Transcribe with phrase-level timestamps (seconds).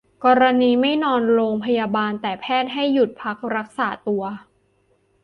[0.25, 4.23] กรณีไม่นอนโรงพยาบาล แต่แพทย์ให้หยุดพักรักษาตัว